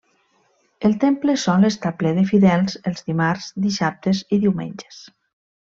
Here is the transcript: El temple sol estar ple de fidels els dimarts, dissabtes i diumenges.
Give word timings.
El 0.87 0.95
temple 1.03 1.35
sol 1.41 1.67
estar 1.69 1.91
ple 1.99 2.15
de 2.21 2.25
fidels 2.31 2.79
els 2.93 3.07
dimarts, 3.11 3.53
dissabtes 3.69 4.25
i 4.35 4.41
diumenges. 4.49 5.05